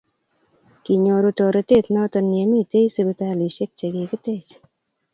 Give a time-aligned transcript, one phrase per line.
[0.83, 4.51] Kinyoru toretet noto yemitei sipitalishek che kikitech